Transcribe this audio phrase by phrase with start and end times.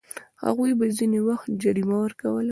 [0.43, 2.39] هغوی به ځینې وخت جریمه ورکوله.